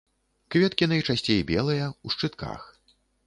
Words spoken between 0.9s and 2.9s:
найчасцей белыя, у шчытках.